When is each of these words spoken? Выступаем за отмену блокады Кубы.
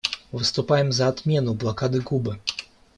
Выступаем 0.31 0.91
за 0.91 1.09
отмену 1.09 1.53
блокады 1.53 2.01
Кубы. 2.01 2.39